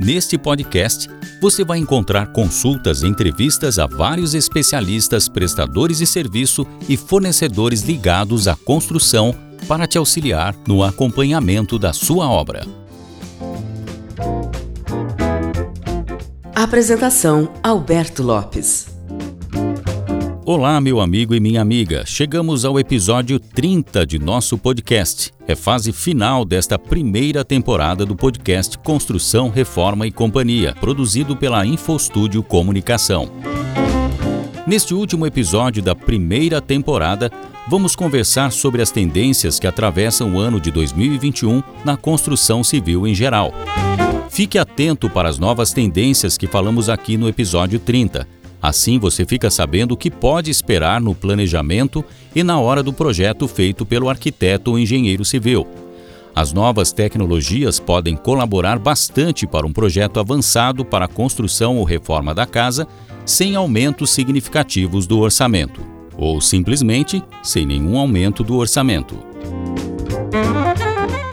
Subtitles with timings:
[0.00, 1.08] Neste podcast,
[1.40, 8.46] você vai encontrar consultas e entrevistas a vários especialistas, prestadores de serviço e fornecedores ligados
[8.46, 9.34] à construção
[9.66, 12.64] para te auxiliar no acompanhamento da sua obra.
[16.54, 18.97] Apresentação: Alberto Lopes.
[20.50, 22.06] Olá, meu amigo e minha amiga.
[22.06, 25.30] Chegamos ao episódio 30 de nosso podcast.
[25.46, 32.42] É fase final desta primeira temporada do podcast Construção, Reforma e Companhia, produzido pela InfoStúdio
[32.42, 33.30] Comunicação.
[34.66, 37.30] Neste último episódio da primeira temporada,
[37.68, 43.14] vamos conversar sobre as tendências que atravessam o ano de 2021 na construção civil em
[43.14, 43.52] geral.
[44.30, 49.50] Fique atento para as novas tendências que falamos aqui no episódio 30 Assim você fica
[49.50, 54.72] sabendo o que pode esperar no planejamento e na hora do projeto feito pelo arquiteto
[54.72, 55.66] ou engenheiro civil.
[56.34, 62.34] As novas tecnologias podem colaborar bastante para um projeto avançado para a construção ou reforma
[62.34, 62.86] da casa
[63.24, 65.80] sem aumentos significativos do orçamento,
[66.16, 69.18] ou simplesmente sem nenhum aumento do orçamento.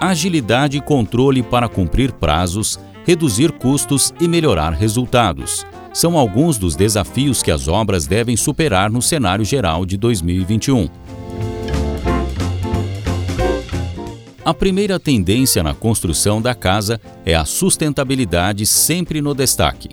[0.00, 7.42] Agilidade e controle para cumprir prazos, reduzir custos e melhorar resultados são alguns dos desafios
[7.42, 10.88] que as obras devem superar no cenário geral de 2021.
[14.44, 19.90] A primeira tendência na construção da casa é a sustentabilidade sempre no destaque.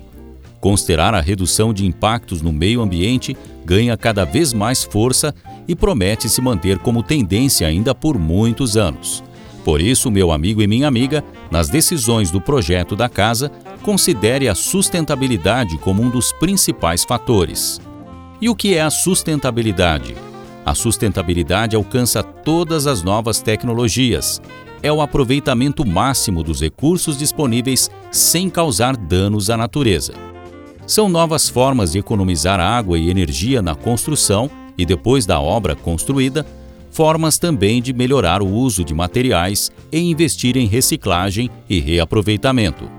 [0.60, 5.36] Considerar a redução de impactos no meio ambiente ganha cada vez mais força
[5.68, 9.24] e promete se manter como tendência ainda por muitos anos.
[9.68, 13.52] Por isso, meu amigo e minha amiga, nas decisões do projeto da casa,
[13.84, 17.82] considere a sustentabilidade como um dos principais fatores.
[18.40, 20.16] E o que é a sustentabilidade?
[20.66, 24.42] A sustentabilidade alcança todas as novas tecnologias.
[24.82, 30.14] É o aproveitamento máximo dos recursos disponíveis sem causar danos à natureza.
[30.86, 36.46] São novas formas de economizar água e energia na construção e depois da obra construída,
[36.98, 42.90] formas também de melhorar o uso de materiais e investir em reciclagem e reaproveitamento.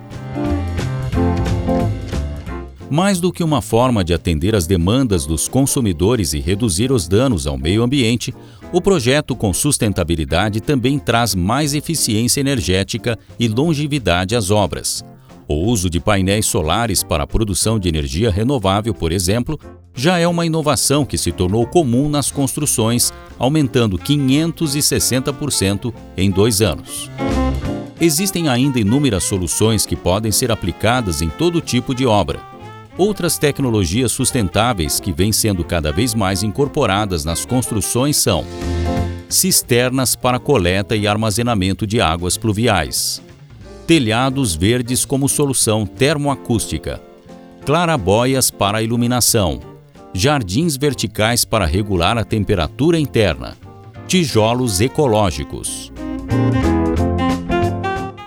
[2.88, 7.44] Mais do que uma forma de atender às demandas dos consumidores e reduzir os danos
[7.44, 8.32] ao meio ambiente,
[8.72, 15.04] o projeto com sustentabilidade também traz mais eficiência energética e longevidade às obras.
[15.48, 19.58] O uso de painéis solares para a produção de energia renovável, por exemplo,
[19.94, 27.10] já é uma inovação que se tornou comum nas construções, aumentando 560% em dois anos.
[27.98, 32.38] Existem ainda inúmeras soluções que podem ser aplicadas em todo tipo de obra.
[32.98, 38.44] Outras tecnologias sustentáveis que vêm sendo cada vez mais incorporadas nas construções são
[39.30, 43.22] cisternas para coleta e armazenamento de águas pluviais,
[43.88, 47.00] telhados verdes como solução termoacústica,
[47.64, 49.60] clarabóias para iluminação,
[50.12, 53.56] jardins verticais para regular a temperatura interna,
[54.06, 55.90] tijolos ecológicos.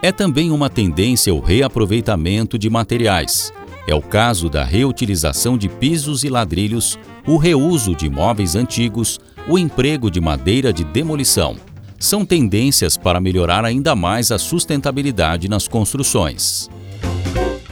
[0.02, 3.54] É também uma tendência o reaproveitamento de materiais.
[3.88, 6.98] É o caso da reutilização de pisos e ladrilhos,
[7.28, 11.56] o reuso de móveis antigos, o emprego de madeira de demolição.
[12.02, 16.68] São tendências para melhorar ainda mais a sustentabilidade nas construções.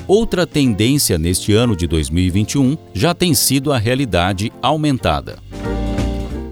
[0.08, 5.40] Outra tendência neste ano de 2021 já tem sido a realidade aumentada.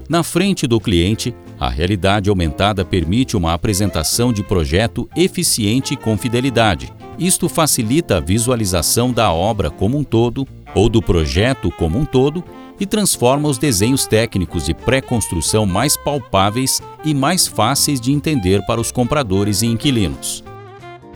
[0.08, 6.18] Na frente do cliente, a realidade aumentada permite uma apresentação de projeto eficiente e com
[6.18, 6.92] fidelidade.
[7.16, 10.44] Isto facilita a visualização da obra como um todo
[10.74, 12.42] ou do projeto como um todo
[12.80, 18.80] e transforma os desenhos técnicos de pré-construção mais palpáveis e mais fáceis de entender para
[18.80, 20.44] os compradores e inquilinos.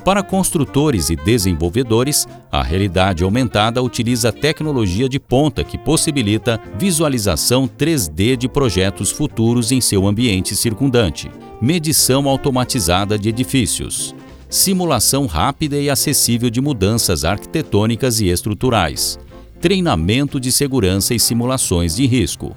[0.04, 8.36] Para construtores e desenvolvedores, a realidade aumentada utiliza tecnologia de ponta que possibilita visualização 3D
[8.36, 14.12] de projetos futuros em seu ambiente circundante, medição automatizada de edifícios,
[14.50, 19.20] simulação rápida e acessível de mudanças arquitetônicas e estruturais,
[19.62, 22.56] treinamento de segurança e simulações de risco.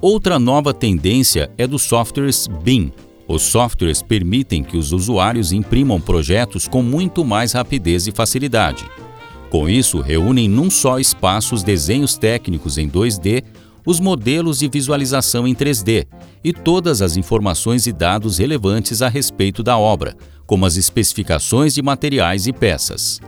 [0.00, 2.90] Outra nova tendência é dos softwares BIM.
[3.28, 8.86] Os softwares permitem que os usuários imprimam projetos com muito mais rapidez e facilidade.
[9.50, 13.44] Com isso, reúnem num só espaço os desenhos técnicos em 2D,
[13.84, 16.06] os modelos de visualização em 3D
[16.42, 20.16] e todas as informações e dados relevantes a respeito da obra,
[20.46, 23.20] como as especificações de materiais e peças.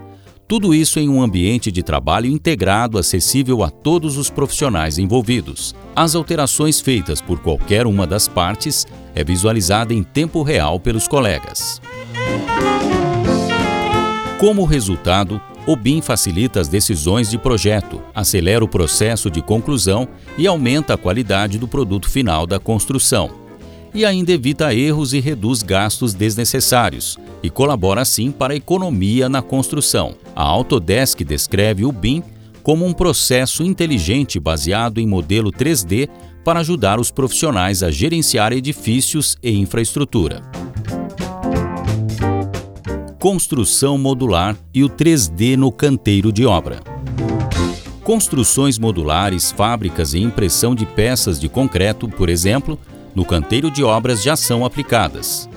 [0.48, 5.74] Tudo isso em um ambiente de trabalho integrado acessível a todos os profissionais envolvidos.
[5.94, 11.82] As alterações feitas por qualquer uma das partes é visualizada em tempo real pelos colegas.
[14.40, 20.08] Como resultado, o BIM facilita as decisões de projeto, acelera o processo de conclusão
[20.38, 23.47] e aumenta a qualidade do produto final da construção.
[23.94, 29.43] E ainda evita erros e reduz gastos desnecessários, e colabora assim para a economia na
[29.43, 30.14] construção.
[30.35, 32.23] A Autodesk descreve o BIM
[32.62, 36.08] como um processo inteligente baseado em modelo 3D
[36.44, 40.43] para ajudar os profissionais a gerenciar edifícios e infraestrutura
[43.19, 46.81] construção modular e o 3D no canteiro de obra.
[48.05, 52.79] Construções modulares, fábricas e impressão de peças de concreto, por exemplo,
[53.18, 55.50] no canteiro de obras já são aplicadas.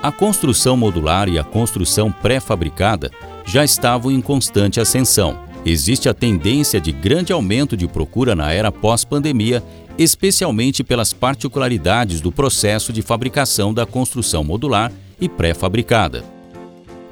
[0.00, 3.10] A construção modular e a construção pré-fabricada
[3.44, 5.36] já estavam em constante ascensão.
[5.64, 9.64] Existe a tendência de grande aumento de procura na era pós-pandemia,
[9.98, 16.24] especialmente pelas particularidades do processo de fabricação da construção modular e pré-fabricada.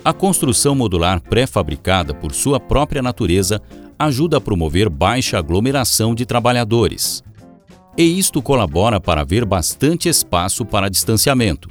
[0.05, 3.61] A construção modular pré-fabricada, por sua própria natureza,
[3.99, 7.25] ajuda a promover baixa aglomeração de trabalhadores.
[7.97, 11.69] E isto colabora para haver bastante espaço para distanciamento.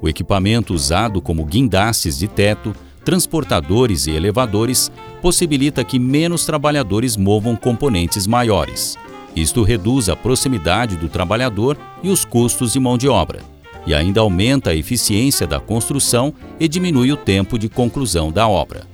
[0.00, 2.74] O equipamento usado como guindastes de teto,
[3.04, 4.90] transportadores e elevadores
[5.22, 8.96] possibilita que menos trabalhadores movam componentes maiores.
[9.34, 13.54] Isto reduz a proximidade do trabalhador e os custos de mão de obra
[13.86, 18.93] e ainda aumenta a eficiência da construção e diminui o tempo de conclusão da obra.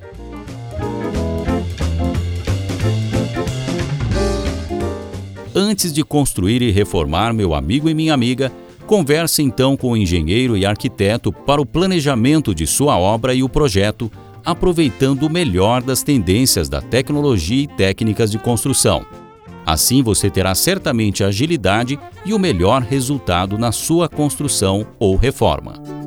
[5.62, 8.50] Antes de construir e reformar, meu amigo e minha amiga,
[8.86, 13.48] converse então com o engenheiro e arquiteto para o planejamento de sua obra e o
[13.48, 14.10] projeto,
[14.42, 19.04] aproveitando o melhor das tendências da tecnologia e técnicas de construção.
[19.66, 25.99] Assim você terá certamente agilidade e o melhor resultado na sua construção ou reforma.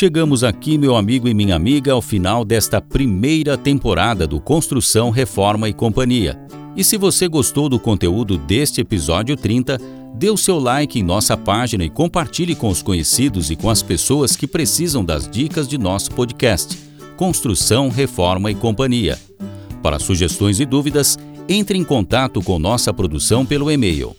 [0.00, 5.68] Chegamos aqui, meu amigo e minha amiga, ao final desta primeira temporada do Construção, Reforma
[5.68, 6.40] e Companhia.
[6.74, 9.78] E se você gostou do conteúdo deste episódio 30,
[10.14, 13.82] dê o seu like em nossa página e compartilhe com os conhecidos e com as
[13.82, 16.78] pessoas que precisam das dicas de nosso podcast.
[17.14, 19.18] Construção, Reforma e Companhia.
[19.82, 24.16] Para sugestões e dúvidas, entre em contato com nossa produção pelo e-mail